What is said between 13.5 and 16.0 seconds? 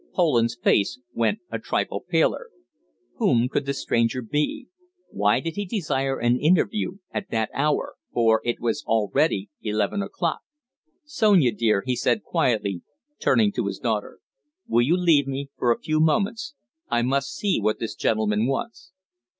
to his daughter, "will you leave me for a few